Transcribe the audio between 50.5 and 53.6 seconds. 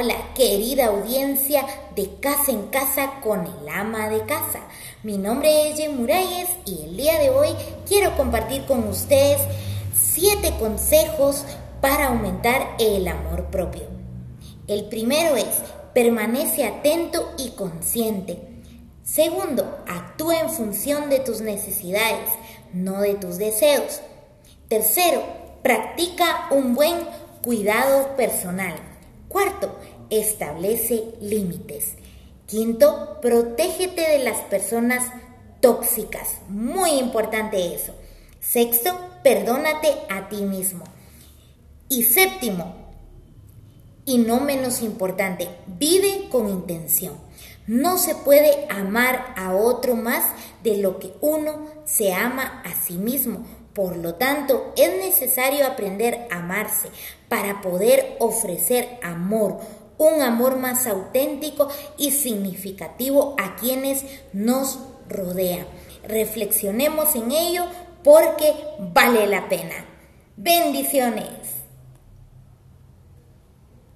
de lo que uno se ama a sí mismo.